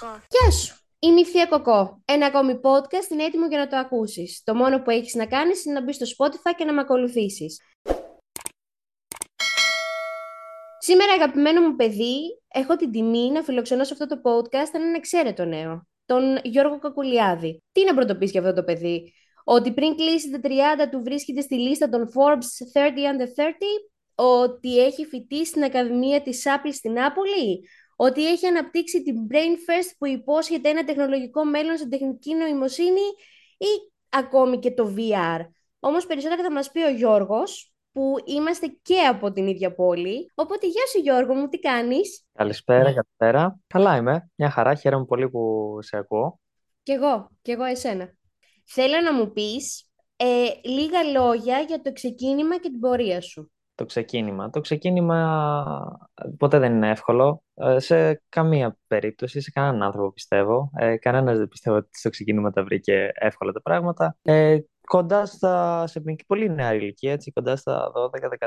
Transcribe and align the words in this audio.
Κοκό. 0.00 0.20
Γεια 0.28 0.50
σου! 0.50 0.76
Είμαι 0.98 1.20
η 1.20 1.24
Θεία 1.24 1.46
Κοκό. 1.46 2.02
Ένα 2.04 2.26
ακόμη 2.26 2.60
podcast 2.62 3.10
είναι 3.10 3.24
έτοιμο 3.24 3.46
για 3.46 3.58
να 3.58 3.66
το 3.66 3.76
ακούσεις. 3.76 4.42
Το 4.44 4.54
μόνο 4.54 4.82
που 4.82 4.90
έχεις 4.90 5.14
να 5.14 5.26
κάνεις 5.26 5.64
είναι 5.64 5.74
να 5.74 5.82
μπεις 5.82 5.96
στο 5.96 6.06
Spotify 6.06 6.54
και 6.56 6.64
να 6.64 6.72
με 6.72 6.80
ακολουθήσεις. 6.80 7.60
Σήμερα, 10.78 11.12
αγαπημένο 11.12 11.60
μου 11.60 11.76
παιδί, 11.76 12.40
έχω 12.48 12.76
την 12.76 12.90
τιμή 12.90 13.30
να 13.30 13.42
φιλοξενώ 13.42 13.84
σε 13.84 13.92
αυτό 13.92 14.06
το 14.06 14.20
podcast 14.24 14.70
έναν 14.72 14.94
εξαίρετο 14.94 15.44
νέο, 15.44 15.86
τον 16.06 16.40
Γιώργο 16.42 16.78
Κακουλιάδη. 16.78 17.62
Τι 17.72 17.84
να 17.84 17.94
πρωτοποιήσει 17.94 18.30
για 18.30 18.40
αυτό 18.40 18.54
το 18.54 18.64
παιδί, 18.64 19.12
ότι 19.44 19.72
πριν 19.72 19.96
κλείσει 19.96 20.30
τα 20.30 20.40
30 20.42 20.88
του 20.90 21.02
βρίσκεται 21.02 21.40
στη 21.40 21.54
λίστα 21.54 21.88
των 21.88 22.08
Forbes 22.14 22.80
30 22.80 22.88
Under 22.88 23.26
30, 23.26 23.52
ότι 24.14 24.84
έχει 24.84 25.04
φοιτήσει 25.04 25.44
στην 25.44 25.64
Ακαδημία 25.64 26.22
της 26.22 26.42
Apple 26.46 26.72
στην 26.72 26.92
Νάπολη, 26.92 27.68
ότι 27.96 28.28
έχει 28.28 28.46
αναπτύξει 28.46 29.02
την 29.02 29.26
Brain 29.30 29.34
First 29.36 29.94
που 29.98 30.06
υπόσχεται 30.06 30.68
ένα 30.68 30.84
τεχνολογικό 30.84 31.44
μέλλον 31.44 31.76
στην 31.76 31.90
τεχνική 31.90 32.34
νοημοσύνη 32.34 33.06
ή 33.56 33.92
ακόμη 34.08 34.58
και 34.58 34.70
το 34.70 34.94
VR. 34.96 35.40
Όμως 35.80 36.06
περισσότερα 36.06 36.42
θα 36.42 36.52
μας 36.52 36.70
πει 36.70 36.82
ο 36.82 36.90
Γιώργος, 36.90 37.74
που 37.94 38.14
είμαστε 38.24 38.78
και 38.82 39.00
από 39.00 39.32
την 39.32 39.46
ίδια 39.46 39.74
πόλη. 39.74 40.30
Οπότε 40.34 40.66
γεια 40.66 40.86
σου 40.86 40.98
Γιώργο 40.98 41.34
μου, 41.34 41.48
τι 41.48 41.58
κάνεις; 41.58 42.24
Καλησπέρα, 42.32 42.84
καλησπέρα. 42.84 43.58
Καλά 43.66 43.96
είμαι. 43.96 44.30
Μια 44.34 44.50
χαρά. 44.50 44.74
Χαίρομαι 44.74 45.04
πολύ 45.04 45.30
που 45.30 45.76
σε 45.80 45.96
ακούω. 45.96 46.40
Κι 46.82 46.92
εγώ, 46.92 47.30
κι 47.42 47.50
εγώ 47.50 47.64
εσένα. 47.64 48.14
Θέλω 48.64 49.00
να 49.00 49.12
μου 49.12 49.32
πεις 49.32 49.88
ε, 50.16 50.46
λίγα 50.64 51.02
λόγια 51.02 51.58
για 51.58 51.80
το 51.80 51.92
ξεκίνημα 51.92 52.58
και 52.58 52.70
την 52.70 52.80
πορεία 52.80 53.20
σου. 53.20 53.52
Το 53.74 53.84
ξεκίνημα. 53.84 54.50
Το 54.50 54.60
ξεκίνημα 54.60 55.98
ποτέ 56.38 56.58
δεν 56.58 56.74
είναι 56.74 56.90
εύκολο. 56.90 57.42
Ε, 57.54 57.78
σε 57.78 58.22
καμία 58.28 58.78
περίπτωση, 58.86 59.40
σε 59.40 59.50
κανέναν 59.50 59.82
άνθρωπο 59.82 60.12
πιστεύω. 60.12 60.70
Ε, 60.76 60.96
κανένας 60.96 61.38
δεν 61.38 61.48
πιστεύω 61.48 61.76
ότι 61.76 61.98
στο 61.98 62.10
ξεκίνημα 62.10 62.50
τα 62.50 62.64
βρήκε 62.64 63.10
εύκολα 63.14 63.52
τα 63.52 63.62
πράγματα. 63.62 64.16
Ε, 64.22 64.58
κοντά 64.86 65.26
στα, 65.26 65.86
σε 65.86 66.02
πολύ 66.26 66.50
νέα 66.50 66.74
ηλικία, 66.74 67.12
έτσι, 67.12 67.32
κοντά 67.32 67.56
στα 67.56 67.92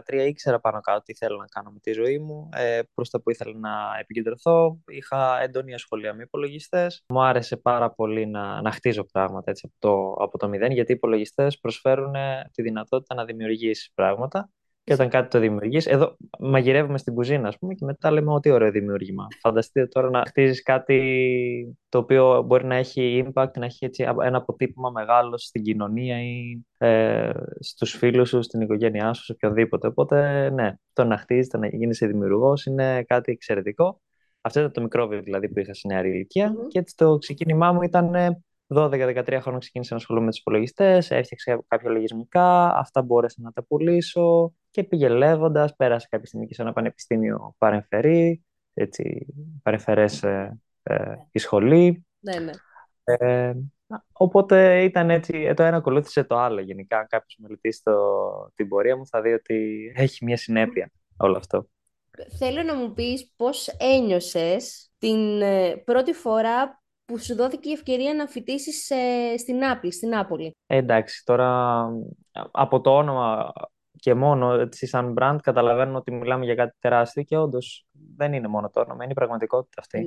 12-13, 0.10 0.28
ήξερα 0.28 0.60
πάνω 0.60 0.80
κάτω 0.82 1.02
τι 1.02 1.16
θέλω 1.16 1.38
να 1.38 1.46
κάνω 1.46 1.70
με 1.72 1.80
τη 1.80 1.92
ζωή 1.92 2.20
μου, 2.20 2.50
ε, 2.54 2.80
προς 2.94 3.10
τα 3.10 3.22
που 3.22 3.30
ήθελα 3.30 3.58
να 3.58 3.70
επικεντρωθώ. 4.00 4.80
Είχα 4.88 5.42
έντονη 5.42 5.74
ασχολία 5.74 6.14
με 6.14 6.24
υπολογιστές. 6.24 7.04
Μου 7.10 7.24
άρεσε 7.24 7.58
πάρα 7.58 7.92
πολύ 7.92 8.28
να, 8.28 8.62
να 8.62 8.72
χτίζω 8.72 9.04
πράγματα 9.04 9.52
έτσι, 9.52 9.70
από, 9.72 9.76
το, 9.80 10.24
από 10.24 10.38
το 10.38 10.48
μηδέν, 10.48 10.72
γιατί 10.72 10.92
οι 10.92 10.96
υπολογιστές 10.96 11.60
προσφέρουν 11.60 12.14
τη 12.52 12.62
δυνατότητα 12.62 13.16
να 13.16 13.26
δημιουργήσεις 13.26 13.92
πράγματα 13.96 14.50
και 14.88 14.94
όταν 14.94 15.10
κάτι 15.10 15.30
το 15.30 15.40
δημιουργείς, 15.40 15.86
εδώ 15.86 16.18
μαγειρεύουμε 16.40 16.98
στην 16.98 17.14
κουζίνα, 17.14 17.48
ας 17.48 17.58
πούμε, 17.58 17.74
και 17.74 17.86
μετά 17.86 18.12
λέμε 18.12 18.32
ότι 18.32 18.50
ωραίο 18.50 18.72
δημιούργημα. 18.72 19.28
Φανταστείτε 19.40 19.88
τώρα 19.88 20.10
να 20.10 20.24
χτίζεις 20.28 20.64
κάτι 20.64 21.78
το 21.90 21.98
οποίο 21.98 22.44
μπορεί 22.46 22.66
να 22.66 22.76
έχει 22.76 23.26
impact, 23.26 23.52
να 23.58 23.66
έχει 23.66 23.86
έτσι 23.86 24.06
ένα 24.24 24.38
αποτύπωμα 24.38 24.90
μεγάλο 24.90 25.38
στην 25.38 25.64
κοινωνία 25.64 26.22
ή 26.22 26.66
ε, 26.78 27.32
στους 27.60 27.92
φίλους 27.92 28.30
σου, 28.30 28.42
στην 28.42 28.62
οικογένειά 28.62 29.14
σου, 29.14 29.24
σε 29.24 29.32
οποιοδήποτε. 29.32 29.88
Οπότε, 29.88 30.50
ναι, 30.50 30.74
το 30.94 31.04
να 31.04 31.18
χτίζεις, 31.18 31.50
το 31.50 31.58
να 31.58 31.68
γίνει 31.68 31.94
δημιουργός 31.94 32.66
είναι 32.66 33.04
κάτι 33.04 33.32
εξαιρετικό. 33.32 34.02
Αυτό 34.42 34.60
ήταν 34.60 34.72
το 34.72 34.82
μικρόβιο 34.82 35.22
δηλαδή 35.22 35.50
που 35.50 35.60
είχα 35.60 35.74
σε 35.74 35.88
νεαρή 35.88 36.10
ηλικία. 36.10 36.54
Mm-hmm. 36.54 36.68
Και 36.68 36.80
έτσι 36.80 36.96
το 36.96 37.18
ξεκίνημά 37.18 37.72
μου 37.72 37.82
ήταν 37.82 38.16
12-13 38.68 39.38
χρόνια 39.42 39.60
ξεκίνησα 39.60 39.94
να 39.94 40.00
ασχολούμαι 40.00 40.26
με 40.26 40.32
τους 40.32 40.40
υπολογιστές, 40.40 41.12
έφτιαξα 41.12 41.64
κάποια 41.68 41.90
λογισμικά, 41.90 42.76
αυτά 42.78 43.02
μπόρεσα 43.02 43.42
να 43.42 43.52
τα 43.52 43.64
πουλήσω 43.64 44.54
και 44.72 44.84
πήγε 44.84 45.10
λέγοντα. 45.10 45.74
Πέρασα 45.78 46.08
κάποια 46.10 46.28
στιγμή 46.28 46.48
και 46.48 46.54
σε 46.54 46.62
ένα 46.62 46.74
πανεπιστήμιο 46.74 47.56
παρεμφερή, 47.58 48.46
έτσι, 48.74 49.26
παρεμφερές 49.64 50.24
ε, 50.24 50.60
ε, 50.84 51.16
η 51.32 51.40
σχολή. 51.40 52.06
Ναι, 52.20 52.40
ναι. 52.40 52.52
Ε, 53.04 53.54
οπότε 54.12 54.84
ήταν 54.84 55.10
έτσι, 55.10 55.38
ε, 55.38 55.54
το 55.54 55.64
ένα 55.64 55.78
ακολούθησε 55.78 56.24
το 56.24 56.38
άλλο 56.38 56.62
γενικά. 56.62 56.98
Αν 57.00 57.08
κάποιος 57.08 57.38
μελετήσει 57.42 57.84
το, 57.84 57.96
την 58.56 58.68
πορεία 58.68 58.98
μου 58.98 59.08
θα 59.08 59.22
δει 59.22 59.34
ότι 59.34 59.92
έχει 59.96 60.26
μια 60.26 60.38
συνέπεια 60.38 60.92
όλο 61.18 61.38
αυτό. 61.38 61.70
Θέλω 62.38 62.64
να 62.64 62.76
μου 62.76 62.94
πεις 62.94 63.34
πώς 63.36 63.68
ένιωσες 63.68 64.92
την 64.98 65.42
ε, 65.42 65.76
πρώτη 65.86 66.14
φορά 66.14 66.82
που 67.08 67.20
σου 67.20 67.36
δόθηκε 67.36 67.70
η 67.70 67.72
ευκαιρία 67.72 68.14
να 68.14 68.28
φοιτήσεις 68.28 68.90
ε, 68.90 69.38
στην 69.38 69.66
Άπλη, 69.66 69.92
στην 69.92 70.10
Νάπολη. 70.10 70.56
Ε, 70.68 70.78
εντάξει, 70.78 71.26
τώρα 71.26 71.86
από 72.52 72.82
το 72.82 72.96
όνομα 72.96 73.52
και 74.00 74.14
μόνο 74.14 74.54
έτσι 74.54 74.88
σαν 74.88 75.16
brand 75.20 75.38
καταλαβαίνω 75.42 75.98
ότι 75.98 76.12
μιλάμε 76.12 76.46
για 76.46 76.56
κάτι 76.56 76.76
τεράστιο 76.80 77.24
και 77.24 77.38
όντως 77.38 77.88
δεν 78.16 78.34
είναι 78.34 78.48
μόνο 78.48 78.70
το 78.70 78.80
όνομα, 78.80 79.04
είναι 79.04 79.12
η 79.12 79.16
πραγματικότητα 79.16 79.82
αυτή. 79.82 80.06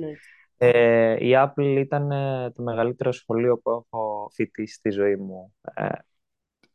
Ε, 0.57 1.27
η 1.27 1.31
Apple 1.35 1.75
ήταν 1.79 2.11
ε, 2.11 2.51
το 2.51 2.61
μεγαλύτερο 2.61 3.11
σχολείο 3.11 3.57
που 3.57 3.69
έχω 3.69 4.29
φοιτήσει 4.33 4.73
στη 4.73 4.89
ζωή 4.89 5.15
μου 5.15 5.53
ε, 5.73 5.87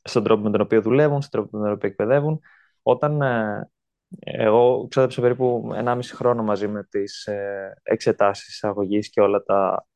στον 0.02 0.24
τρόπο 0.24 0.42
με 0.42 0.50
τον 0.50 0.60
οποίο 0.60 0.82
δουλεύουν, 0.82 1.22
στον 1.22 1.40
τρόπο 1.40 1.56
με 1.56 1.64
τον 1.64 1.72
οποίο 1.72 1.88
εκπαιδεύουν. 1.88 2.40
Όταν 2.82 3.22
ε, 3.22 3.70
εγώ 4.18 4.86
ξόδεψα 4.90 5.20
περίπου 5.20 5.70
1,5 5.84 5.98
χρόνο 6.02 6.42
μαζί 6.42 6.68
με 6.68 6.84
τις 6.84 7.26
ε, 7.26 7.80
εξετάσεις 7.82 8.64
αγωγής 8.64 9.10
και 9.10 9.20
όλα 9.20 9.42
τα 9.42 9.86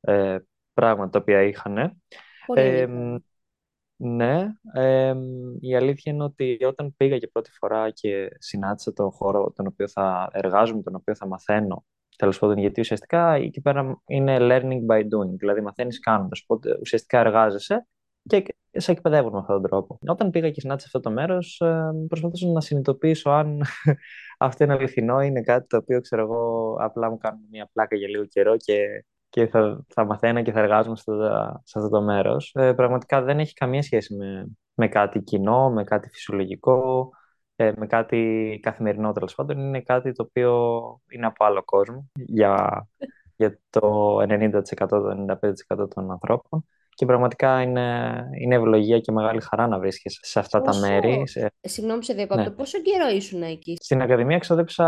ε, 0.00 0.38
πράγματα 0.74 1.10
τα 1.10 1.18
οποία 1.18 1.42
είχαν. 1.42 2.00
Ε, 2.54 2.86
ναι, 4.02 4.46
ε, 4.74 5.14
η 5.60 5.76
αλήθεια 5.76 6.12
είναι 6.12 6.24
ότι 6.24 6.58
όταν 6.66 6.94
πήγα 6.96 7.16
για 7.16 7.28
πρώτη 7.32 7.50
φορά 7.52 7.90
και 7.90 8.28
συνάντησα 8.38 8.92
τον 8.92 9.10
χώρο 9.10 9.52
τον 9.56 9.66
οποίο 9.66 9.88
θα 9.88 10.30
εργάζομαι, 10.32 10.82
τον 10.82 10.94
οποίο 10.94 11.14
θα 11.14 11.26
μαθαίνω, 11.26 11.84
τέλος 12.16 12.38
πάντων, 12.38 12.58
γιατί 12.58 12.80
ουσιαστικά 12.80 13.32
εκεί 13.32 13.60
πέρα 13.60 14.02
είναι 14.06 14.36
learning 14.40 14.86
by 14.90 15.00
doing, 15.00 15.36
δηλαδή 15.38 15.60
μαθαίνεις 15.60 16.00
κάνοντας. 16.00 16.42
Οπότε 16.46 16.78
ουσιαστικά 16.80 17.18
εργάζεσαι 17.18 17.86
και 18.22 18.56
σε 18.72 18.92
εκπαιδεύουν 18.92 19.32
με 19.32 19.38
αυτόν 19.38 19.60
τον 19.60 19.70
τρόπο. 19.70 19.98
Όταν 20.06 20.30
πήγα 20.30 20.50
και 20.50 20.60
συνάντησα 20.60 20.86
αυτό 20.86 21.00
το 21.00 21.10
μέρος, 21.10 21.60
ε, 21.60 21.90
προσπαθούσα 22.08 22.48
να 22.48 22.60
συνειδητοποιήσω 22.60 23.30
αν 23.30 23.62
αυτό 24.38 24.64
είναι 24.64 24.72
αληθινό, 24.72 25.20
είναι 25.20 25.40
κάτι 25.40 25.66
το 25.66 25.76
οποίο 25.76 26.00
ξέρω 26.00 26.22
εγώ 26.22 26.76
απλά 26.80 27.10
μου 27.10 27.18
κάνουν 27.18 27.40
μια 27.50 27.70
πλάκα 27.72 27.96
για 27.96 28.08
λίγο 28.08 28.24
καιρό 28.24 28.56
και 28.56 29.04
και 29.30 29.46
θα, 29.46 29.84
θα 29.88 30.04
μαθαίνω 30.04 30.42
και 30.42 30.52
θα 30.52 30.60
εργάζομαι 30.60 30.96
σε 30.96 31.78
αυτό 31.78 31.88
το 31.88 32.02
μέρος. 32.02 32.52
Ε, 32.54 32.72
πραγματικά 32.72 33.22
δεν 33.22 33.38
έχει 33.38 33.54
καμία 33.54 33.82
σχέση 33.82 34.14
με, 34.14 34.46
με 34.74 34.88
κάτι 34.88 35.20
κοινό, 35.22 35.70
με 35.70 35.84
κάτι 35.84 36.08
φυσιολογικό, 36.08 37.10
ε, 37.56 37.72
με 37.76 37.86
κάτι 37.86 38.58
καθημερινό 38.62 39.12
τέλος 39.12 39.34
πάντων. 39.34 39.58
Είναι 39.58 39.80
κάτι 39.80 40.12
το 40.12 40.22
οποίο 40.22 40.74
είναι 41.08 41.26
από 41.26 41.44
άλλο 41.44 41.64
κόσμο 41.64 42.10
για, 42.14 42.86
για 43.36 43.58
το 43.70 44.16
90%, 44.20 44.60
το 44.88 45.26
95% 45.76 45.90
των 45.94 46.10
ανθρώπων. 46.10 46.64
Και 46.94 47.06
πραγματικά 47.06 47.62
είναι, 47.62 48.14
είναι 48.40 48.54
ευλογία 48.54 48.98
και 48.98 49.12
μεγάλη 49.12 49.40
χαρά 49.40 49.66
να 49.66 49.78
βρίσκεσαι 49.78 50.18
σε 50.22 50.38
αυτά 50.38 50.60
τα 50.60 50.76
μέρη. 50.76 51.22
Σε... 51.26 51.52
Συγγνώμη, 51.60 52.04
σε 52.04 52.14
διακόπτω. 52.14 52.42
Ναι. 52.42 52.50
Πόσο 52.50 52.78
καιρό 52.80 53.08
ήσουν 53.08 53.42
εκεί; 53.42 53.76
Στην 53.80 54.02
Ακαδημία 54.02 54.38
ξοδέψα 54.38 54.84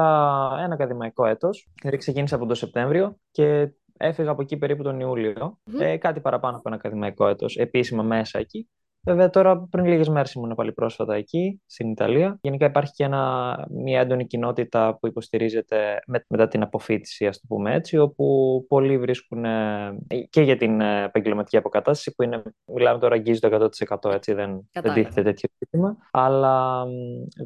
ένα 0.64 0.74
ακαδημαϊκό 0.74 1.26
έτος. 1.26 1.68
Δηλαδή 1.80 1.98
ξεκίνησα 1.98 2.34
από 2.34 2.46
τον 2.46 2.54
Σεπτέμβριο 2.54 3.16
και 3.30 3.72
Έφυγα 4.04 4.30
από 4.30 4.42
εκεί 4.42 4.56
περίπου 4.56 4.82
τον 4.82 5.00
ιουλιο 5.00 5.58
ε, 5.78 5.96
κάτι 5.96 6.20
παραπάνω 6.20 6.56
από 6.56 6.68
ένα 6.68 6.76
ακαδημαϊκό 6.76 7.26
έτος, 7.26 7.56
επίσημα 7.56 8.02
μέσα 8.02 8.38
εκεί. 8.38 8.68
Βέβαια, 9.04 9.30
τώρα 9.30 9.58
πριν 9.70 9.84
λίγες 9.84 10.08
μέρες 10.08 10.32
ήμουν 10.32 10.54
πάλι 10.54 10.72
πρόσφατα 10.72 11.14
εκεί, 11.14 11.60
στην 11.66 11.90
Ιταλία. 11.90 12.38
Γενικά 12.42 12.66
υπάρχει 12.66 12.92
και 12.92 13.04
ένα, 13.04 13.66
μια 13.70 14.00
έντονη 14.00 14.26
κοινότητα 14.26 14.98
που 15.00 15.06
υποστηρίζεται 15.06 15.98
με, 16.06 16.24
μετά 16.28 16.48
την 16.48 16.62
αποφύτιση, 16.62 17.26
ας 17.26 17.40
το 17.40 17.46
πούμε 17.48 17.74
έτσι, 17.74 17.98
όπου 17.98 18.64
πολλοί 18.68 18.98
βρίσκουν 18.98 19.44
ε, 19.44 19.94
και 20.30 20.42
για 20.42 20.56
την 20.56 20.80
ε, 20.80 21.04
επαγγελματική 21.04 21.56
αποκατάσταση, 21.56 22.14
που 22.14 22.22
είναι, 22.22 22.42
μιλάμε 22.64 22.98
τώρα, 22.98 23.14
αγγίζει 23.14 23.40
το 23.40 23.70
100%, 24.02 24.12
έτσι, 24.12 24.32
δεν, 24.32 24.68
δεν 24.72 24.92
τίθεται 24.92 25.22
τέτοιο 25.22 25.48
ζήτημα. 25.58 25.96
Αλλά 26.10 26.84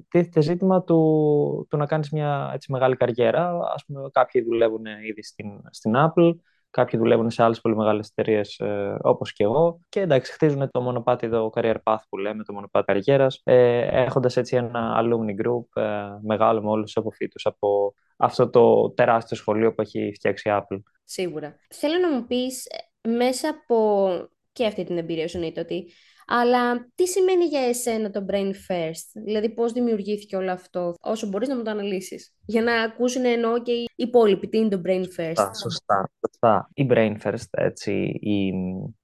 τίθεται 0.09 0.41
ζήτημα 0.41 0.83
του, 0.83 1.67
του 1.71 1.77
να 1.77 1.87
κάνεις 1.87 2.11
μια 2.11 2.51
έτσι, 2.55 2.73
μεγάλη 2.73 2.97
καριέρα. 2.97 3.49
Α 3.49 3.77
πούμε, 3.87 4.09
κάποιοι 4.13 4.43
δουλεύουν 4.43 4.85
ήδη 5.09 5.23
στην, 5.23 5.47
στην 5.71 5.93
Apple, 5.97 6.33
Κάποιοι 6.77 6.99
δουλεύουν 6.99 7.31
σε 7.31 7.43
άλλες 7.43 7.61
πολύ 7.61 7.77
μεγάλες 7.77 8.09
εταιρείες 8.09 8.59
ε, 8.59 8.97
όπως 9.01 9.33
και 9.33 9.45
εγώ. 9.45 9.81
Και 9.89 10.01
εντάξει, 10.01 10.33
χτίζουν 10.33 10.71
το 10.71 10.81
μονοπάτι, 10.81 11.29
το 11.29 11.51
career 11.55 11.75
path 11.83 12.03
που 12.09 12.17
λέμε, 12.17 12.45
το 12.45 12.53
μονοπάτι 12.53 12.87
καριέρας, 12.87 13.41
ε, 13.45 14.03
έχοντας 14.05 14.37
έτσι 14.37 14.57
ένα 14.57 15.03
alumni 15.03 15.45
group 15.45 15.83
ε, 15.83 15.83
μεγάλο 16.23 16.63
με 16.63 16.69
όλους 16.69 16.85
τους 16.85 16.97
αποφύτου 16.97 17.41
από 17.43 17.95
αυτό 18.17 18.51
το 18.51 18.91
τεράστιο 18.91 19.37
σχολείο 19.37 19.75
που 19.75 19.81
έχει 19.81 20.13
φτιάξει 20.15 20.49
η 20.49 20.53
Apple. 20.55 20.79
Σίγουρα. 21.05 21.57
Θέλω 21.75 21.99
να 21.99 22.11
μου 22.11 22.27
πεις 22.27 22.67
ε, 23.03 23.09
μέσα 23.09 23.49
από 23.49 24.11
και 24.53 24.67
αυτή 24.67 24.85
την 24.85 24.99
εμπειρία 24.99 25.29
σου, 25.29 25.53
ότι 25.59 25.93
Αλλά 26.27 26.91
τι 26.95 27.07
σημαίνει 27.07 27.45
για 27.45 27.61
εσένα 27.61 28.11
το 28.11 28.25
brain 28.31 28.51
first, 28.69 29.23
δηλαδή 29.25 29.49
πώς 29.49 29.73
δημιουργήθηκε 29.73 30.37
όλο 30.37 30.53
αυτό, 30.53 30.95
όσο 31.01 31.27
μπορείς 31.27 31.49
να 31.49 31.57
μου 31.57 31.63
το 31.63 31.71
αναλύσεις, 31.71 32.36
για 32.47 32.63
να 32.63 32.83
ακούσουν 32.83 33.25
εννοώ 33.25 33.63
και 33.63 33.73
οι 33.73 33.89
υπόλοιποι 33.97 34.49
τι 34.49 34.59
είναι 34.59 34.69
το 34.69 34.81
brain 34.85 35.03
first. 35.03 35.35
Σωστά, 35.37 35.55
σωστά, 35.55 36.11
σωστά. 36.27 36.69
Η 36.75 36.87
brain 36.91 37.17
first, 37.23 37.49
έτσι, 37.51 37.93
η, 38.21 38.47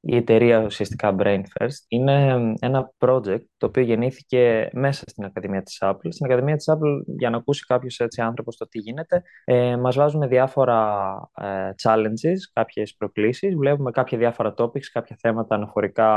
η 0.01 0.17
εταιρεία 0.17 0.65
ουσιαστικά 0.65 1.15
brain 1.19 1.41
first, 1.41 1.85
είναι 1.89 2.35
ένα 2.61 2.93
project 2.99 3.45
το 3.57 3.67
οποίο 3.67 3.83
γεννήθηκε 3.83 4.69
μέσα 4.73 5.05
στην 5.07 5.25
Ακαδημία 5.25 5.63
της 5.63 5.79
Apple. 5.81 6.09
Στην 6.09 6.27
Ακαδημία 6.27 6.57
της 6.57 6.67
Apple, 6.73 7.03
για 7.19 7.31
να 7.31 7.37
ακούσει 7.37 7.65
κάποιος 7.65 8.01
έτσι 8.01 8.21
άνθρωπος 8.21 8.57
το 8.57 8.69
τι 8.69 8.79
γίνεται, 8.79 9.23
ε, 9.45 9.77
μας 9.77 9.97
βάζουμε 9.97 10.27
διάφορα 10.27 11.11
ε, 11.37 11.71
challenges, 11.83 12.39
κάποιες 12.53 12.95
προκλήσεις, 12.99 13.55
βλέπουμε 13.55 13.91
κάποια 13.91 14.19
διάφορα 14.19 14.55
topics, 14.57 14.87
κάποια 14.93 15.17
θέματα 15.21 15.55
αναφορικά 15.55 16.11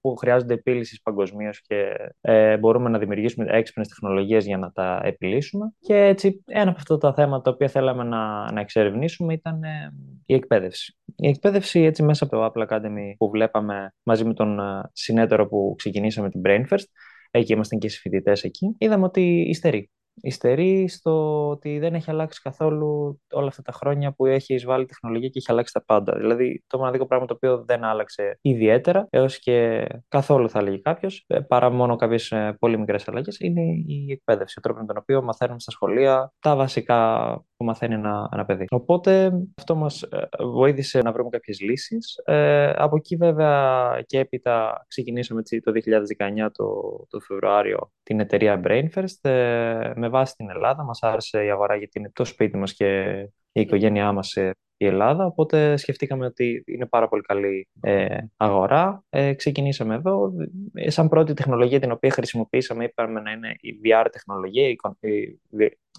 που 0.00 0.16
χρειάζονται 0.16 0.54
επίλυσης 0.54 1.02
παγκοσμίως 1.02 1.60
και 1.60 1.84
ε, 2.20 2.56
μπορούμε 2.56 2.90
να 2.90 2.98
δημιουργήσουμε 2.98 3.46
έξυπνες 3.48 3.88
τεχνολογίες 3.88 4.44
για 4.44 4.58
να 4.58 4.72
τα 4.72 5.00
επιλύσουμε. 5.04 5.74
Και 5.80 5.94
έτσι 5.94 6.44
ένα 6.46 6.69
από 6.70 6.78
αυτά 6.78 6.98
τα 6.98 7.14
θέματα 7.14 7.42
τα 7.42 7.50
οποία 7.50 7.68
θέλαμε 7.68 8.02
να, 8.04 8.52
να 8.52 8.60
εξερευνήσουμε 8.60 9.32
ήταν 9.32 9.62
ε, 9.62 9.92
η 10.26 10.34
εκπαίδευση. 10.34 10.96
Η 11.16 11.28
εκπαίδευση 11.28 11.80
έτσι 11.80 12.02
μέσα 12.02 12.24
από 12.24 12.36
το 12.36 12.44
Apple 12.44 12.68
Academy 12.68 13.14
που 13.18 13.30
βλέπαμε 13.30 13.94
μαζί 14.02 14.24
με 14.24 14.34
τον 14.34 14.60
ε, 14.60 14.90
συνέτερο 14.92 15.48
που 15.48 15.74
ξεκινήσαμε 15.78 16.30
την 16.30 16.40
Brain 16.44 16.62
First, 16.68 16.86
εκεί 17.30 17.52
ήμασταν 17.52 17.78
και 17.78 17.86
οι 17.86 17.90
φοιτητές 17.90 18.42
εκεί, 18.42 18.74
είδαμε 18.78 19.04
ότι 19.04 19.44
υστερεί 19.48 19.90
υστερεί 20.22 20.88
στο 20.88 21.48
ότι 21.48 21.78
δεν 21.78 21.94
έχει 21.94 22.10
αλλάξει 22.10 22.40
καθόλου 22.42 23.20
όλα 23.32 23.46
αυτά 23.46 23.62
τα 23.62 23.72
χρόνια 23.72 24.12
που 24.12 24.26
έχει 24.26 24.54
εισβάλει 24.54 24.82
η 24.82 24.86
τεχνολογία 24.86 25.28
και 25.28 25.38
έχει 25.38 25.50
αλλάξει 25.50 25.72
τα 25.72 25.84
πάντα. 25.84 26.16
Δηλαδή, 26.16 26.64
το 26.66 26.78
μοναδικό 26.78 27.06
πράγμα 27.06 27.26
το 27.26 27.34
οποίο 27.34 27.64
δεν 27.64 27.84
άλλαξε 27.84 28.38
ιδιαίτερα, 28.40 29.06
έως 29.10 29.38
και 29.38 29.86
καθόλου 30.08 30.48
θα 30.48 30.58
έλεγε 30.58 30.76
κάποιος, 30.76 31.24
ε, 31.26 31.40
παρά 31.40 31.70
μόνο 31.70 31.96
κάποιες 31.96 32.32
πολύ 32.58 32.78
μικρές 32.78 33.08
αλλαγές, 33.08 33.38
είναι 33.40 33.62
η 33.86 34.12
εκπαίδευση. 34.12 34.54
Ο 34.58 34.60
τρόπος 34.60 34.80
με 34.80 34.86
τον 34.86 34.96
οποίο 34.96 35.22
μαθαίνουμε 35.22 35.60
στα 35.60 35.70
σχολεία 35.70 36.32
τα 36.40 36.56
βασικά 36.56 37.28
που 37.60 37.66
μαθαίνει 37.66 37.94
ένα, 37.94 38.28
ένα 38.32 38.44
παιδί. 38.44 38.64
Οπότε 38.70 39.32
αυτό 39.58 39.74
μας 39.74 40.02
ε, 40.02 40.28
βοήθησε 40.52 40.98
να 41.00 41.12
βρούμε 41.12 41.28
κάποιες 41.30 41.60
λύσεις. 41.60 42.20
Ε, 42.24 42.70
από 42.76 42.96
εκεί 42.96 43.16
βέβαια 43.16 44.02
και 44.06 44.18
έπειτα 44.18 44.84
ξεκινήσαμε 44.88 45.42
το 45.42 45.72
2019 45.74 46.48
το, 46.52 46.66
το 47.08 47.20
Φεβρουάριο 47.20 47.92
την 48.02 48.20
εταιρεία 48.20 48.60
Brainfirst 48.64 49.30
ε, 49.30 49.92
με 49.94 50.08
βάση 50.08 50.34
την 50.36 50.50
Ελλάδα. 50.50 50.84
Μας 50.84 51.02
άρεσε 51.02 51.44
η 51.44 51.50
αγορά 51.50 51.76
γιατί 51.76 51.98
είναι 51.98 52.10
το 52.12 52.24
σπίτι 52.24 52.56
μας 52.56 52.74
και 52.74 53.10
η 53.52 53.60
οικογένειά 53.60 54.12
μας 54.12 54.36
η 54.82 54.86
Ελλάδα, 54.86 55.26
οπότε 55.26 55.76
σκεφτήκαμε 55.76 56.26
ότι 56.26 56.64
είναι 56.66 56.86
πάρα 56.86 57.08
πολύ 57.08 57.22
καλή 57.22 57.68
ε, 57.80 58.18
αγορά. 58.36 59.04
Ε, 59.08 59.32
ξεκινήσαμε 59.32 59.94
εδώ. 59.94 60.32
Ε, 60.74 60.90
σαν 60.90 61.08
πρώτη 61.08 61.34
τεχνολογία 61.34 61.80
την 61.80 61.90
οποία 61.90 62.10
χρησιμοποίησαμε 62.10 62.84
είπαμε 62.84 63.20
να 63.20 63.30
είναι 63.30 63.54
η 63.60 63.70
VR 63.84 64.06
τεχνολογία, 64.12 64.68
η, 64.68 64.76
η 65.00 65.38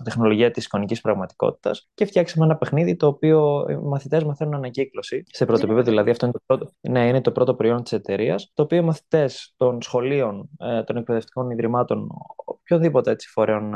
τεχνολογία 0.03 0.51
της 0.51 0.65
εικονικής 0.65 1.01
πραγματικότητας 1.01 1.89
και 1.93 2.05
φτιάξαμε 2.05 2.45
ένα 2.45 2.57
παιχνίδι 2.57 2.95
το 2.95 3.07
οποίο 3.07 3.65
οι 3.69 3.75
μαθητές 3.75 4.23
μαθαίνουν 4.23 4.53
ανακύκλωση 4.53 5.23
σε 5.27 5.45
πρώτο 5.45 5.61
επίπεδο, 5.63 5.83
δηλαδή 5.89 6.09
αυτό 6.09 6.25
είναι 6.25 6.33
το 6.33 6.43
πρώτο, 6.45 6.71
ναι, 6.81 7.07
είναι 7.07 7.21
το 7.21 7.31
πρώτο 7.31 7.55
προϊόν 7.55 7.83
της 7.83 7.91
εταιρείας, 7.91 8.51
το 8.53 8.63
οποίο 8.63 8.77
οι 8.77 8.81
μαθητές 8.81 9.53
των 9.57 9.81
σχολείων, 9.81 10.49
ε, 10.57 10.83
των 10.83 10.97
εκπαιδευτικών 10.97 11.49
ιδρυμάτων, 11.49 12.07
οποιοδήποτε 12.45 13.11
έτσι 13.11 13.29
φορέων 13.29 13.75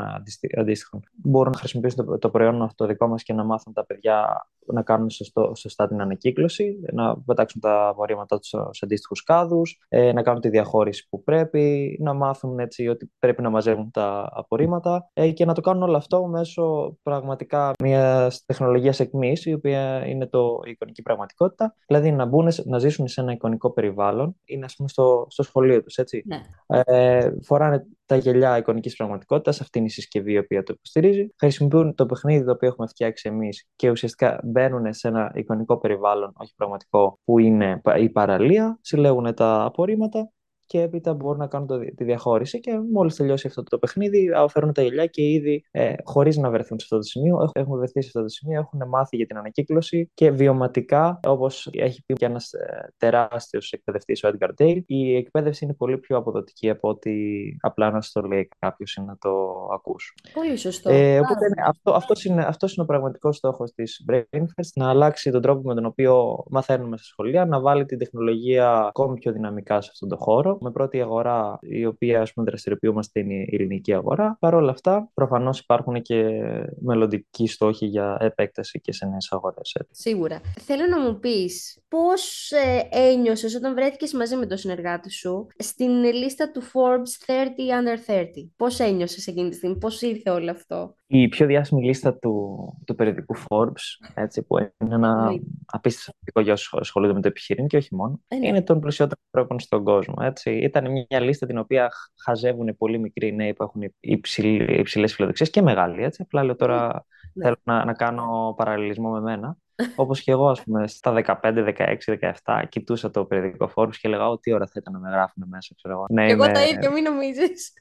αντίστοιχων, 0.58 1.02
μπορούν 1.12 1.52
να 1.52 1.58
χρησιμοποιήσουν 1.58 2.06
το, 2.06 2.18
το 2.18 2.30
προϊόν 2.30 2.62
αυτό 2.62 2.86
δικό 2.86 3.06
μας 3.06 3.22
και 3.22 3.32
να 3.32 3.44
μάθουν 3.44 3.72
τα 3.72 3.86
παιδιά 3.86 4.46
να 4.66 4.82
κάνουν 4.82 5.10
σωστό, 5.10 5.52
σωστά 5.54 5.88
την 5.88 6.00
ανακύκλωση, 6.00 6.80
να 6.92 7.22
πετάξουν 7.22 7.60
τα 7.60 7.88
απορρίμματά 7.88 8.38
τους 8.38 8.48
σε 8.48 8.84
αντίστοιχους 8.84 9.22
κάδους, 9.22 9.80
ε, 9.88 10.12
να 10.12 10.22
κάνουν 10.22 10.40
τη 10.40 10.48
διαχώρηση 10.48 11.08
που 11.08 11.22
πρέπει, 11.22 11.96
να 12.00 12.12
μάθουν 12.12 12.58
έτσι 12.58 12.88
ότι 12.88 13.12
πρέπει 13.18 13.42
να 13.42 13.50
μαζεύουν 13.50 13.90
τα 13.90 14.28
απορρίμματα 14.32 15.10
ε, 15.12 15.30
και 15.30 15.44
να 15.44 15.54
το 15.54 15.60
κάνουν 15.60 15.82
όλο 15.82 15.96
αυτό 16.06 16.26
μέσω 16.26 16.96
πραγματικά 17.02 17.72
μιας 17.82 18.44
τεχνολογίας 18.44 19.00
εκμής, 19.00 19.44
η 19.44 19.52
οποία 19.52 20.06
είναι 20.06 20.26
το, 20.26 20.60
η 20.66 20.70
εικονική 20.70 21.02
πραγματικότητα. 21.02 21.74
Δηλαδή 21.86 22.12
να 22.12 22.24
μπουν, 22.24 22.48
να 22.64 22.78
ζήσουν 22.78 23.08
σε 23.08 23.20
ένα 23.20 23.32
εικονικό 23.32 23.72
περιβάλλον, 23.72 24.36
είναι 24.44 24.64
ας 24.64 24.74
πούμε 24.76 24.88
στο, 24.88 25.26
στο 25.28 25.42
σχολείο 25.42 25.82
τους, 25.82 25.96
έτσι. 25.96 26.24
Ναι. 26.26 26.40
Ε, 26.66 27.30
φοράνε 27.42 27.86
τα 28.06 28.16
γελιά 28.16 28.56
εικονικής 28.56 28.96
πραγματικότητας, 28.96 29.60
αυτή 29.60 29.78
είναι 29.78 29.86
η 29.86 29.90
συσκευή 29.90 30.32
η 30.32 30.38
οποία 30.38 30.62
το 30.62 30.72
υποστηρίζει. 30.76 31.34
Χρησιμοποιούν 31.38 31.94
το 31.94 32.06
παιχνίδι 32.06 32.44
το 32.44 32.50
οποίο 32.50 32.68
έχουμε 32.68 32.86
φτιάξει 32.86 33.28
εμείς 33.28 33.68
και 33.76 33.90
ουσιαστικά 33.90 34.40
μπαίνουν 34.44 34.92
σε 34.92 35.08
ένα 35.08 35.32
εικονικό 35.34 35.78
περιβάλλον, 35.78 36.32
όχι 36.36 36.54
πραγματικό, 36.56 37.18
που 37.24 37.38
είναι 37.38 37.80
η 37.98 38.08
παραλία, 38.08 38.78
συλλέγουν 38.80 39.34
τα 39.34 39.64
απορρίμματα 39.64 40.30
και 40.66 40.80
έπειτα 40.80 41.14
μπορούν 41.14 41.38
να 41.38 41.46
κάνουν 41.46 41.66
το, 41.66 41.78
τη 41.78 42.04
διαχώρηση 42.04 42.60
και 42.60 42.78
μόλις 42.92 43.16
τελειώσει 43.16 43.46
αυτό 43.46 43.62
το 43.62 43.78
παιχνίδι, 43.78 44.30
φέρουν 44.48 44.72
τα 44.72 44.82
γελιά 44.82 45.06
και 45.06 45.22
ήδη 45.22 45.64
ε, 45.70 45.94
χωρίς 46.04 46.36
να 46.36 46.50
βρεθούν 46.50 46.78
σε 46.78 46.84
αυτό 46.84 46.96
το 46.96 47.02
σημείο, 47.02 47.50
έχουν 47.52 47.76
βρεθεί 47.76 48.02
σε 48.02 48.06
αυτό 48.06 48.22
το 48.22 48.28
σημείο, 48.28 48.60
έχουν 48.60 48.88
μάθει 48.88 49.16
για 49.16 49.26
την 49.26 49.36
ανακύκλωση 49.36 50.10
και 50.14 50.30
βιωματικά, 50.30 51.20
όπως 51.26 51.68
έχει 51.72 52.04
πει 52.04 52.14
και 52.14 52.24
ένας 52.24 52.52
ε, 52.52 52.92
τεράστιος 52.96 53.72
εκπαιδευτής, 53.72 54.24
ο 54.24 54.30
Edgar 54.32 54.48
Dale, 54.58 54.80
η 54.86 55.16
εκπαίδευση 55.16 55.64
είναι 55.64 55.74
πολύ 55.74 55.98
πιο 55.98 56.16
αποδοτική 56.16 56.70
από 56.70 56.88
ότι 56.88 57.56
απλά 57.60 57.90
να 57.90 58.00
στο 58.00 58.20
λέει 58.20 58.48
κάποιος 58.58 58.94
ή 58.94 59.00
να 59.00 59.16
το 59.18 59.30
ακούσει. 59.72 60.12
Πολύ 60.34 60.56
σωστό. 60.56 60.90
Ε, 60.90 61.18
οπότε 61.18 61.48
ναι, 61.48 61.62
αυτό, 61.66 61.92
αυτός 61.92 62.24
είναι, 62.24 62.42
αυτός 62.42 62.74
είναι 62.74 62.82
ο 62.82 62.86
πραγματικός 62.86 63.36
στόχος 63.36 63.72
της 63.72 64.04
Brainfest, 64.10 64.70
να 64.74 64.88
αλλάξει 64.88 65.30
τον 65.30 65.42
τρόπο 65.42 65.68
με 65.68 65.74
τον 65.74 65.84
οποίο 65.84 66.44
μαθαίνουμε 66.50 66.96
στα 66.96 67.06
σχολεία, 67.06 67.44
να 67.44 67.60
βάλει 67.60 67.84
την 67.84 67.98
τεχνολογία 67.98 68.70
ακόμη 68.72 69.18
πιο 69.18 69.32
δυναμικά 69.32 69.80
σε 69.80 69.90
αυτόν 69.92 70.08
τον 70.08 70.18
χώρο 70.18 70.55
με 70.60 70.70
πρώτη 70.70 71.00
αγορά 71.00 71.58
η 71.60 71.86
οποία 71.86 72.20
ας 72.20 72.32
πούμε, 72.32 72.46
δραστηριοποιούμαστε 72.46 73.20
είναι 73.20 73.34
η 73.34 73.48
ελληνική 73.52 73.94
αγορά. 73.94 74.36
Παρ' 74.40 74.54
όλα 74.54 74.70
αυτά, 74.70 75.10
προφανώς 75.14 75.58
υπάρχουν 75.58 76.02
και 76.02 76.42
μελλοντικοί 76.80 77.46
στόχοι 77.46 77.86
για 77.86 78.16
επέκταση 78.20 78.80
και 78.80 78.92
σε 78.92 79.06
νέες 79.06 79.32
αγορές. 79.32 79.76
Σίγουρα. 79.90 80.40
Θέλω 80.60 80.86
να 80.86 81.00
μου 81.00 81.18
πεις 81.18 81.80
πώς 81.88 82.50
ε, 82.50 82.88
ένιωσες 82.90 83.54
όταν 83.54 83.74
βρέθηκες 83.74 84.12
μαζί 84.12 84.36
με 84.36 84.46
τον 84.46 84.56
συνεργάτη 84.56 85.10
σου 85.10 85.46
στην 85.58 86.04
λίστα 86.04 86.50
του 86.50 86.62
Forbes 86.62 87.32
30 87.32 87.36
Under 87.80 88.14
30. 88.14 88.26
Πώς 88.56 88.80
ένιωσες 88.80 89.26
εκείνη 89.26 89.48
τη 89.48 89.56
στιγμή, 89.56 89.78
πώς 89.78 90.02
ήρθε 90.02 90.30
όλο 90.30 90.50
αυτό; 90.50 90.94
Η 91.06 91.28
πιο 91.28 91.46
διάσημη 91.46 91.84
λίστα 91.84 92.18
του, 92.18 92.56
του 92.86 92.94
περιοδικού 92.94 93.36
Forbes, 93.48 94.10
έτσι, 94.14 94.42
που 94.42 94.58
είναι 94.58 94.94
ένα 94.94 95.28
απίστευτο 95.66 96.40
για 96.40 96.52
όσους 96.52 96.74
ασχολούνται 96.74 97.12
με 97.14 97.20
το 97.20 97.28
επιχείρημα 97.28 97.66
και 97.66 97.76
όχι 97.76 97.94
μόνο, 97.94 98.20
είναι 98.42 98.62
των 98.62 98.80
πλουσιότερων 98.80 99.22
ανθρώπων 99.32 99.60
στον 99.60 99.84
κόσμο. 99.84 100.14
Έτσι 100.18 100.36
έτσι. 100.50 100.64
Ήταν 100.64 100.90
μια 100.90 101.20
λίστα 101.20 101.46
την 101.46 101.58
οποία 101.58 101.92
χαζεύουν 102.24 102.76
πολύ 102.76 102.98
μικροί 102.98 103.34
νέοι 103.34 103.54
που 103.54 103.62
έχουν 103.62 103.82
υψηλές 104.00 105.14
φιλοδοξίες 105.14 105.50
και 105.50 105.62
μεγάλοι. 105.62 106.02
Έτσι. 106.02 106.22
Απλά 106.22 106.44
λέω 106.44 106.56
τώρα 106.56 107.04
ναι. 107.32 107.44
θέλω 107.44 107.56
να, 107.62 107.84
να 107.84 107.92
κάνω 107.92 108.54
παραλληλισμό 108.56 109.10
με 109.10 109.20
μένα. 109.20 109.56
Όπως 109.96 110.20
και 110.22 110.30
εγώ, 110.30 110.48
ας 110.48 110.62
πούμε, 110.62 110.88
στα 110.88 111.12
15, 111.12 111.74
16, 111.76 111.96
17, 112.44 112.62
κοιτούσα 112.68 113.10
το 113.10 113.24
περιοδικό 113.24 113.68
φόρου 113.68 113.90
και 113.90 114.00
έλεγα: 114.02 114.28
Ό,τι 114.28 114.52
ώρα 114.52 114.66
θα 114.66 114.72
ήταν 114.76 114.92
να 114.92 114.98
με 114.98 115.10
γράφουν 115.10 115.44
μέσα, 115.48 115.74
ξέρω 115.76 115.94
εγώ. 115.94 116.06
Ναι, 116.10 116.30
εγώ 116.30 116.52
τα 116.52 116.64
ίδια, 116.64 116.90
μην 116.90 117.02
νομίζεις. 117.02 117.72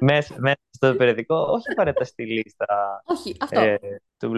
Μέσα, 0.00 0.34
μέσα 0.38 0.58
στο 0.70 0.94
περιοδικό, 0.94 1.36
όχι 1.36 1.70
απαραίτητα 1.70 2.04
στη 2.04 2.26
λίστα. 2.26 2.66
Όχι, 3.04 3.36
αυτό. 3.40 3.60
Ε, 3.60 3.78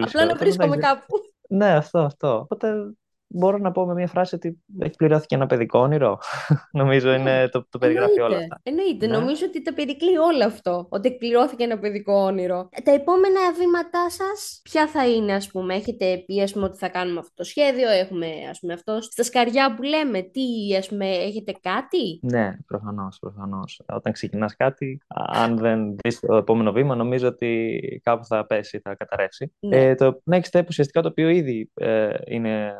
Απλά 0.01 0.25
να 0.25 0.35
βρίσκομαι 0.35 0.77
κάπου. 0.77 1.15
Ναι, 1.49 1.75
αυτό, 1.75 1.99
αυτό. 1.99 2.39
Οπότε 2.39 2.93
μπορώ 3.29 3.57
να 3.57 3.71
πω 3.71 3.85
με 3.85 3.93
μια 3.93 4.07
φράση 4.07 4.35
ότι 4.35 4.59
έχει 4.79 4.95
πληρώθηκε 4.95 5.35
ένα 5.35 5.45
παιδικό 5.45 5.79
όνειρο. 5.79 6.19
Νομίζω 6.81 7.13
είναι 7.13 7.39
ναι. 7.39 7.47
το, 7.47 7.67
το 7.69 7.77
περιγράφει 7.77 8.19
όλα 8.19 8.37
αυτά. 8.37 8.59
Εννοείται. 8.63 9.07
Ναι. 9.07 9.17
Νομίζω 9.17 9.45
ότι 9.45 9.61
τα 9.61 9.73
περικλεί 9.73 10.17
όλο 10.17 10.45
αυτό. 10.45 10.85
Ότι 10.89 11.07
εκπληρώθηκε 11.07 11.63
ένα 11.63 11.79
παιδικό 11.79 12.13
όνειρο. 12.13 12.69
Τα 12.83 12.91
επόμενα 12.91 13.39
βήματά 13.57 14.09
σας, 14.09 14.59
ποια 14.63 14.87
θα 14.87 15.09
είναι, 15.09 15.33
ας 15.33 15.51
πούμε. 15.51 15.73
Έχετε 15.73 16.23
πει, 16.25 16.41
ας 16.41 16.53
πούμε, 16.53 16.65
ότι 16.65 16.77
θα 16.77 16.89
κάνουμε 16.89 17.19
αυτό 17.19 17.33
το 17.35 17.43
σχέδιο. 17.43 17.89
Έχουμε, 17.89 18.27
ας 18.49 18.59
πούμε, 18.59 18.73
αυτό 18.73 19.01
στα 19.01 19.23
σκαριά 19.23 19.75
που 19.75 19.81
λέμε. 19.81 20.21
Τι, 20.21 20.75
ας 20.77 20.87
πούμε, 20.87 21.05
έχετε 21.05 21.51
κάτι; 21.61 22.19
Ναι, 22.21 22.57
προφανώς. 22.67 23.19
Προφανώς. 23.19 23.81
Όταν 23.93 24.13
ξεκινάς 24.13 24.55
κάτι, 24.55 25.01
αν 25.27 25.57
δεν 25.57 25.95
δεις 26.03 26.19
το 26.19 26.35
επόμενο 26.35 26.71
βήμα, 26.71 26.95
νομίζω 26.95 27.27
ότι 27.27 27.79
κάπου 28.03 28.25
θα 28.25 28.45
πέσει, 28.45 28.79
θα 28.79 28.95
καταρρεύσει. 28.95 29.53
Ναι. 29.59 29.77
Ε, 29.77 29.95
το 29.95 30.21
next 30.31 30.49
step 30.51 30.63
ουσιαστικά 30.67 31.01
το 31.01 31.07
οποίο 31.07 31.29
ήδη 31.29 31.71
ε, 31.73 32.09
είναι 32.25 32.73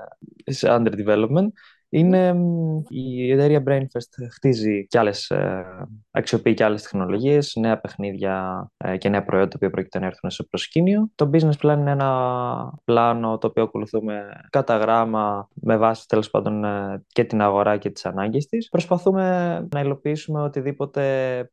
is 0.48 0.64
under 0.64 0.92
development 0.92 1.54
είναι 1.90 2.36
η 2.88 3.32
εταιρεία 3.32 3.64
Brainfest 3.68 4.28
χτίζει 4.32 4.88
και 4.88 5.00
άλλες, 5.00 5.30
ε, 5.30 5.66
αξιοποιεί 6.12 6.54
και 6.54 6.64
άλλες 6.64 6.82
τεχνολογίες, 6.82 7.56
νέα 7.60 7.80
παιχνίδια 7.80 8.68
ε, 8.78 8.98
και 8.98 9.10
νέα 9.10 9.24
προϊόντα 9.24 9.58
που 9.58 9.70
πρόκειται 9.70 10.00
να 10.00 10.06
έρθουν 10.06 10.30
σε 10.30 10.44
προσκήνιο. 10.44 11.10
Το 11.16 11.30
business 11.34 11.58
plan 11.62 11.78
είναι 11.78 11.92
ένα 11.92 12.80
πλάνο 12.86 13.38
το 13.38 13.48
οποίο 13.48 13.64
ακολουθούμε 13.64 14.30
κατά 14.50 14.78
γράμμα 14.78 15.48
με 15.54 15.78
βάση 15.78 16.08
τέλος 16.08 16.30
πάντων 16.30 16.64
ε, 16.64 17.04
και 17.08 17.24
την 17.24 17.42
αγορά 17.42 17.78
και 17.78 17.90
τις 17.90 18.06
ανάγκες 18.06 18.46
της. 18.46 18.70
Προσπαθούμε 18.70 19.68
να 19.72 19.80
υλοποιήσουμε 19.80 20.42
οτιδήποτε 20.42 21.04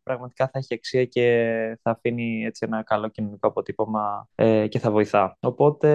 πραγματικά 0.02 0.44
θα 0.44 0.58
έχει 0.58 0.74
αξία 0.74 1.04
και 1.04 1.78
θα 1.82 1.90
αφήνει 1.90 2.44
έτσι 2.44 2.66
ένα 2.68 2.82
καλό 2.82 3.08
κοινωνικό 3.08 3.48
αποτύπωμα 3.48 4.28
και 4.68 4.78
θα 4.78 4.90
βοηθά. 4.90 5.36
Οπότε 5.40 5.88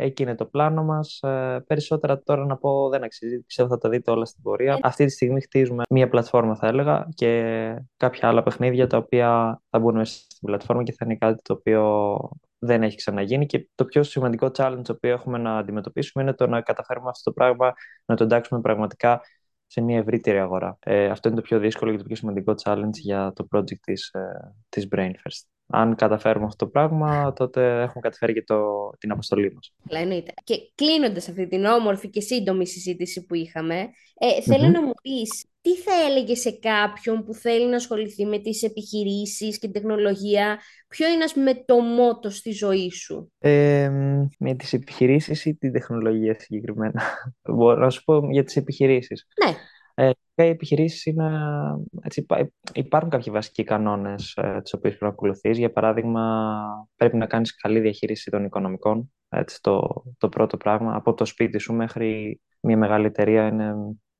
εκεί 0.00 0.22
είναι 0.22 0.34
το 0.34 0.44
πλάνο 0.44 0.84
μας. 0.84 1.20
Περισσότερα 1.66 2.22
τώρα 2.22 2.46
να 2.46 2.56
πω 2.56 2.88
δεν 2.88 3.04
αξίζει. 3.04 3.42
Πιστεύω 3.42 3.69
θα 3.70 3.78
τα 3.78 3.88
δείτε 3.88 4.10
όλα 4.10 4.24
στην 4.24 4.42
πορεία. 4.42 4.78
Αυτή 4.82 5.04
τη 5.04 5.10
στιγμή 5.10 5.40
χτίζουμε 5.40 5.82
μία 5.90 6.08
πλατφόρμα, 6.08 6.54
θα 6.56 6.66
έλεγα, 6.66 7.08
και 7.14 7.82
κάποια 7.96 8.28
άλλα 8.28 8.42
παιχνίδια 8.42 8.86
τα 8.86 8.96
οποία 8.96 9.60
θα 9.70 9.78
μπουν 9.78 9.96
μέσα 9.96 10.12
στην 10.28 10.48
πλατφόρμα 10.48 10.82
και 10.82 10.92
θα 10.92 11.04
είναι 11.04 11.16
κάτι 11.16 11.42
το 11.42 11.52
οποίο 11.52 12.18
δεν 12.58 12.82
έχει 12.82 12.96
ξαναγίνει. 12.96 13.46
Και 13.46 13.68
το 13.74 13.84
πιο 13.84 14.02
σημαντικό 14.02 14.46
challenge 14.46 14.82
το 14.82 14.92
οποίο 14.92 15.10
έχουμε 15.10 15.38
να 15.38 15.58
αντιμετωπίσουμε 15.58 16.22
είναι 16.24 16.34
το 16.34 16.46
να 16.46 16.60
καταφέρουμε 16.60 17.08
αυτό 17.08 17.30
το 17.30 17.32
πράγμα 17.32 17.72
να 18.04 18.16
το 18.16 18.24
εντάξουμε 18.24 18.60
πραγματικά 18.60 19.20
σε 19.66 19.80
μια 19.80 19.98
ευρύτερη 19.98 20.38
αγορά. 20.38 20.78
Ε, 20.80 21.06
αυτό 21.06 21.28
είναι 21.28 21.36
το 21.36 21.42
πιο 21.42 21.58
δύσκολο 21.58 21.90
και 21.90 21.98
το 21.98 22.04
πιο 22.04 22.16
σημαντικό 22.16 22.54
challenge 22.62 22.92
για 22.92 23.32
το 23.34 23.46
project 23.54 23.80
της, 23.80 24.08
ε, 24.08 24.54
της 24.68 24.88
Brainfirst 24.90 25.59
αν 25.70 25.94
καταφέρουμε 25.94 26.44
αυτό 26.44 26.64
το 26.64 26.70
πράγμα, 26.70 27.32
τότε 27.32 27.82
έχουμε 27.82 28.00
καταφέρει 28.00 28.32
και 28.32 28.42
το, 28.46 28.90
την 28.98 29.10
αποστολή 29.10 29.52
μας. 29.54 29.72
Εννοείται. 29.88 30.32
Και 30.44 30.54
κλείνοντας 30.74 31.28
αυτή 31.28 31.46
την 31.46 31.64
όμορφη 31.64 32.08
και 32.08 32.20
σύντομη 32.20 32.66
συζήτηση 32.66 33.26
που 33.26 33.34
είχαμε, 33.34 33.74
ε, 34.18 34.42
θελω 34.42 34.68
να 34.68 34.82
μου 34.82 34.92
πεις 35.02 35.44
τι 35.62 35.76
θα 35.76 35.92
έλεγε 36.08 36.34
σε 36.34 36.50
κάποιον 36.50 37.24
που 37.24 37.34
θέλει 37.34 37.68
να 37.68 37.76
ασχοληθεί 37.76 38.26
με 38.26 38.38
τις 38.38 38.62
επιχειρήσεις 38.62 39.58
και 39.58 39.68
την 39.68 39.72
τεχνολογία, 39.72 40.58
ποιο 40.88 41.08
είναι 41.08 41.24
ας 41.24 41.32
πούμε, 41.32 41.64
το 41.66 41.80
μότο 41.80 42.30
στη 42.30 42.50
ζωή 42.52 42.90
σου; 42.90 43.32
Ε, 43.38 43.90
με 44.38 44.54
τις 44.54 44.72
επιχειρήσεις 44.72 45.44
ή 45.44 45.54
την 45.54 45.72
τεχνολογία 45.72 46.36
συγκεκριμένα. 46.38 47.02
Μπορώ 47.54 47.80
να 47.80 47.90
σου 47.90 48.04
πω 48.04 48.30
για 48.30 48.44
τις 48.44 48.56
επιχειρήσεις. 48.56 49.26
Ναι. 49.44 49.54
Ε, 50.00 50.10
οι 50.34 50.48
επιχειρήσεις 50.48 51.06
είναι. 51.06 51.30
Έτσι, 52.02 52.26
υπάρχουν 52.72 53.10
κάποιοι 53.10 53.32
βασικοί 53.32 53.64
κανόνες 53.64 54.34
ε, 54.36 54.60
τους 54.62 54.72
οποίους 54.72 54.94
πρέπει 54.96 55.04
να 55.04 55.08
ακολουθείς. 55.08 55.58
Για 55.58 55.72
παράδειγμα, 55.72 56.86
πρέπει 56.96 57.16
να 57.16 57.26
κάνεις 57.26 57.56
καλή 57.56 57.80
διαχείριση 57.80 58.30
των 58.30 58.44
οικονομικών. 58.44 59.12
Έτσι, 59.28 59.62
το, 59.62 60.02
το 60.18 60.28
πρώτο 60.28 60.56
πράγμα. 60.56 60.94
Από 60.94 61.14
το 61.14 61.24
σπίτι 61.24 61.58
σου 61.58 61.72
μέχρι 61.74 62.40
μια 62.60 62.76
μεγάλη 62.76 63.06
εταιρεία 63.06 63.46
είναι 63.46 63.74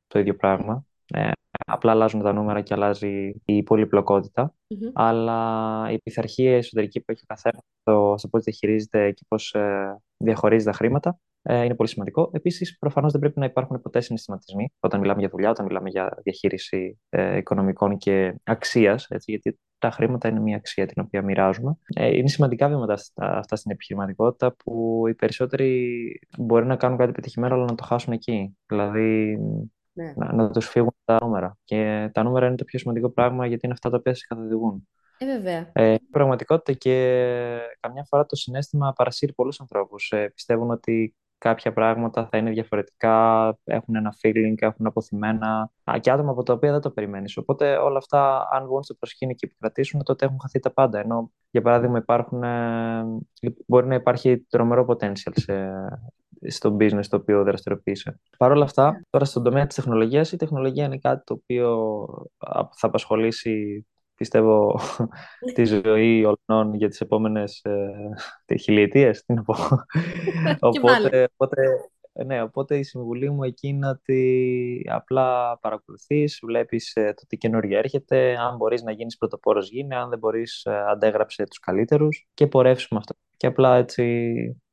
το 0.07 0.19
ίδιο 0.19 0.37
πράγμα. 0.37 0.85
Ε, 1.15 1.31
απλά 1.67 1.91
αλλάζουν 1.91 2.23
τα 2.23 2.33
νούμερα 2.33 2.61
και 2.61 2.75
αλλάζει 2.75 3.33
η 3.45 3.63
πολυπλοκοτητα 3.63 4.55
Αλλά 4.93 5.89
η 5.91 5.99
πειθαρχία 5.99 6.57
εσωτερική 6.57 7.01
που 7.01 7.13
έχει 7.13 7.23
ο 7.23 7.27
καθένας 7.27 7.63
στο, 7.81 8.15
στο 8.19 8.29
πώς 8.29 8.43
διαχειρίζεται 8.43 9.11
και 9.11 9.25
πώς 9.29 9.55
ε, 9.55 10.01
διαχωρίζει 10.17 10.65
τα 10.65 10.73
χρήματα 10.73 11.19
ε, 11.43 11.65
είναι 11.65 11.75
πολύ 11.75 11.89
σημαντικό. 11.89 12.31
Επίσης, 12.33 12.79
προφανώς 12.79 13.13
δεν 13.13 13.21
πρέπει 13.21 13.39
να 13.39 13.45
υπάρχουν 13.45 13.81
ποτέ 13.81 14.01
συναισθηματισμοί 14.01 14.73
όταν 14.81 15.01
μιλάμε 15.01 15.21
για 15.21 15.29
δουλειά, 15.29 15.51
όταν 15.51 15.67
μιλάμε 15.67 15.89
για 15.89 16.19
διαχείριση 16.23 17.01
ε, 17.09 17.37
οικονομικών 17.37 17.97
και 17.97 18.35
αξίας, 18.45 19.07
γιατί 19.09 19.59
τα 19.79 19.91
χρήματα 19.91 20.29
είναι 20.29 20.41
μια 20.41 20.57
αξία 20.57 20.87
την 20.87 21.03
οποία 21.03 21.23
μοιράζουμε. 21.23 21.77
Ε, 21.95 22.17
είναι 22.17 22.29
σημαντικά 22.29 22.69
βήματα 22.69 22.93
αυτά, 22.93 23.39
αυτά 23.39 23.57
στην 23.57 23.71
επιχειρηματικότητα 23.71 24.55
που 24.65 25.03
οι 25.09 25.15
περισσότεροι 25.15 26.21
μπορεί 26.39 26.67
να 26.67 26.77
κάνουν 26.77 26.99
κάτι 26.99 27.13
πετυχημένο, 27.13 27.55
αλλά 27.55 27.65
να 27.65 27.75
το 27.75 27.85
χάσουν 27.85 28.13
εκεί. 28.13 28.57
Δηλαδή, 28.67 29.39
ναι. 29.93 30.13
να, 30.17 30.33
να 30.33 30.51
τους 30.51 30.69
φύγουν 30.69 30.95
τα 31.05 31.19
νούμερα. 31.23 31.59
Και 31.65 32.11
τα 32.13 32.23
νούμερα 32.23 32.47
είναι 32.47 32.57
το 32.57 32.65
πιο 32.65 32.79
σημαντικό 32.79 33.11
πράγμα 33.11 33.47
γιατί 33.47 33.61
είναι 33.65 33.75
αυτά 33.75 33.91
τα 33.91 33.97
οποία 33.97 34.15
σε 34.15 34.27
καθοδηγούν. 34.29 34.89
Ε, 35.19 35.27
βέβαια. 35.27 35.71
Ε, 35.73 35.97
πραγματικότητα 36.11 36.73
και 36.73 36.95
καμιά 37.81 38.05
φορά 38.05 38.27
το 38.27 38.37
συνέστημα 38.37 38.93
παρασύρει 38.93 39.33
πολλούς 39.33 39.61
ανθρώπους. 39.61 40.11
Ε, 40.11 40.29
πιστεύουν 40.35 40.71
ότι 40.71 41.15
κάποια 41.41 41.73
πράγματα 41.73 42.27
θα 42.31 42.39
είναι 42.39 42.51
διαφορετικά, 42.51 43.47
έχουν 43.65 43.95
ένα 43.95 44.15
feeling, 44.23 44.55
έχουν 44.59 44.87
αποθυμένα 44.87 45.71
και 46.01 46.11
άτομα 46.11 46.31
από 46.31 46.43
τα 46.43 46.53
οποία 46.53 46.73
δεν 46.73 46.81
το 46.81 46.91
περιμένεις. 46.91 47.37
Οπότε 47.37 47.77
όλα 47.77 47.97
αυτά, 47.97 48.49
αν 48.53 48.67
βγουν 48.67 48.83
στο 48.83 48.95
προσκήνιο 48.95 49.35
και 49.35 49.47
επικρατήσουν, 49.47 50.03
τότε 50.03 50.25
έχουν 50.25 50.39
χαθεί 50.41 50.59
τα 50.59 50.73
πάντα. 50.73 50.99
Ενώ, 50.99 51.31
για 51.51 51.63
παράδειγμα, 51.63 51.99
υπάρχουν, 51.99 52.43
ε, 52.43 53.05
μπορεί 53.67 53.87
να 53.87 53.95
υπάρχει 53.95 54.47
τρομερό 54.49 54.87
potential 54.89 55.33
σε, 55.33 55.71
στο 56.49 56.77
business 56.81 57.07
το 57.09 57.17
οποίο 57.17 57.45
δραστηριοποιείσαι. 57.45 58.21
Παρ' 58.39 58.51
όλα 58.51 58.65
αυτά, 58.65 59.01
τώρα 59.11 59.25
στον 59.25 59.43
τομέα 59.43 59.67
της 59.67 59.77
τεχνολογίας, 59.77 60.33
η 60.33 60.37
τεχνολογία 60.37 60.85
είναι 60.85 60.99
κάτι 60.99 61.25
το 61.25 61.35
οποίο 61.35 62.07
θα 62.51 62.87
απασχολήσει 62.87 63.87
πιστεύω, 64.21 64.81
τη 65.55 65.65
ζωή 65.65 66.25
όλων 66.25 66.75
για 66.75 66.89
τις 66.89 67.01
επόμενες 67.01 67.63
ε, 68.47 68.57
χιλιετίες, 68.57 69.25
τι 69.25 69.35
να 69.35 69.43
πω. 69.43 69.55
οπότε, 70.69 71.29
οπότε, 71.33 71.63
ναι, 72.27 72.43
οπότε 72.43 72.79
η 72.79 72.83
συμβουλή 72.83 73.31
μου 73.31 73.43
εκεί 73.43 73.69
είναι 73.69 73.89
ότι 73.89 74.87
απλά 74.91 75.59
παρακολουθείς, 75.59 76.41
βλέπεις 76.43 76.95
ε, 76.95 77.15
το 77.17 77.23
τι 77.29 77.37
καινούργια 77.37 77.79
έρχεται, 77.79 78.37
αν 78.37 78.57
μπορείς 78.57 78.83
να 78.83 78.93
γίνεις 78.93 79.17
πρωτοπόρος 79.17 79.71
γίνει, 79.71 79.95
αν 79.95 80.09
δεν 80.09 80.19
μπορείς 80.19 80.65
ε, 80.65 80.85
αντέγραψε 80.89 81.45
τους 81.45 81.59
καλύτερους 81.59 82.29
και 82.35 82.47
πορεύσουμε 82.47 83.01
αυτό. 83.01 83.15
Και 83.37 83.47
απλά 83.47 83.77
έτσι, 83.77 84.25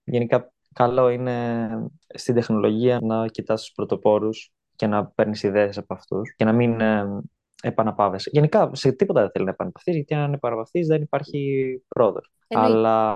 γενικά 0.03 0.53
καλό 0.73 1.09
είναι 1.09 1.67
στην 2.07 2.35
τεχνολογία 2.35 2.99
να 3.01 3.27
κοιτάς 3.27 3.61
τους 3.61 3.71
πρωτοπόρους 3.71 4.51
και 4.75 4.87
να 4.87 5.05
παίρνεις 5.05 5.43
ιδέες 5.43 5.77
από 5.77 5.93
αυτούς 5.93 6.35
και 6.35 6.45
να 6.45 6.53
μην 6.53 6.81
ε, 6.81 7.05
επαναπάβεσαι. 7.63 8.29
Γενικά 8.33 8.69
σε 8.73 8.91
τίποτα 8.91 9.21
δεν 9.21 9.29
θέλει 9.31 9.45
να 9.45 9.51
επαναπαυθείς, 9.51 9.95
γιατί 9.95 10.13
αν 10.13 10.33
επαναπαυθείς 10.33 10.87
δεν 10.87 11.01
υπάρχει 11.01 11.83
πρόοδος. 11.87 12.31
Αλλά 12.47 13.15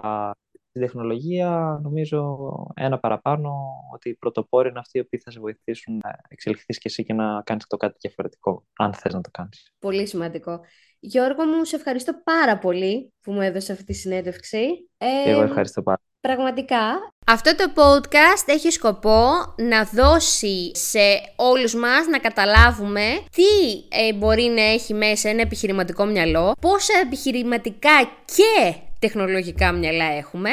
στην 0.69 0.81
τεχνολογία 0.81 1.79
νομίζω 1.83 2.37
ένα 2.75 2.99
παραπάνω 2.99 3.53
ότι 3.93 4.09
οι 4.09 4.15
πρωτοπόροι 4.15 4.69
είναι 4.69 4.79
αυτοί 4.79 4.97
οι 4.97 5.01
οποίοι 5.01 5.19
θα 5.19 5.31
σε 5.31 5.39
βοηθήσουν 5.39 5.99
να 6.03 6.19
εξελιχθείς 6.27 6.77
και 6.77 6.87
εσύ 6.87 7.03
και 7.03 7.13
να 7.13 7.41
κάνεις 7.41 7.67
το 7.67 7.77
κάτι 7.77 7.97
διαφορετικό, 7.99 8.65
αν 8.73 8.93
θες 8.93 9.13
να 9.13 9.21
το 9.21 9.29
κάνεις. 9.33 9.73
Πολύ 9.79 10.07
σημαντικό. 10.07 10.59
Γιώργο 11.03 11.45
μου, 11.45 11.65
σε 11.65 11.75
ευχαριστώ 11.75 12.13
πάρα 12.23 12.57
πολύ 12.57 13.13
που 13.21 13.31
μου 13.31 13.41
έδωσε 13.41 13.71
αυτή 13.71 13.83
τη 13.83 13.93
συνέντευξη. 13.93 14.89
Ε, 14.97 15.29
Εγώ 15.29 15.41
ευχαριστώ 15.41 15.81
πάρα 15.81 16.01
Πραγματικά, 16.21 17.13
αυτό 17.27 17.55
το 17.55 17.71
podcast 17.75 18.43
έχει 18.45 18.69
σκοπό 18.69 19.29
να 19.57 19.83
δώσει 19.83 20.71
σε 20.75 20.99
όλους 21.35 21.75
μας 21.75 22.07
να 22.07 22.19
καταλάβουμε 22.19 23.01
τι 23.31 23.43
ε, 23.89 24.13
μπορεί 24.13 24.43
να 24.43 24.61
έχει 24.61 24.93
μέσα 24.93 25.29
ένα 25.29 25.41
επιχειρηματικό 25.41 26.05
μυαλό, 26.05 26.53
πόσα 26.61 26.93
επιχειρηματικά 27.05 28.01
και 28.25 28.75
τεχνολογικά 28.99 29.71
μυαλά 29.71 30.05
έχουμε. 30.05 30.49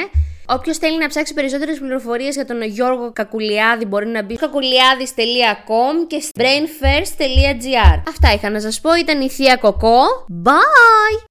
Όποιος 0.50 0.78
θέλει 0.78 0.98
να 0.98 1.08
ψάξει 1.08 1.34
περισσότερες 1.34 1.78
πληροφορίες 1.78 2.34
για 2.34 2.44
τον 2.44 2.62
Γιώργο 2.62 3.12
Κακουλιάδη 3.12 3.84
μπορεί 3.84 4.06
να 4.06 4.22
μπει 4.22 4.36
στο 4.36 4.46
κακουλιάδη.com 4.46 6.06
και 6.06 6.22
brainfirst.gr. 6.34 8.02
Αυτά 8.08 8.32
είχα 8.34 8.50
να 8.50 8.60
σας 8.60 8.80
πω. 8.80 8.94
Ήταν 8.94 9.20
η 9.20 9.28
Θεία 9.28 9.56
Κοκό. 9.56 10.00
Bye! 10.44 11.27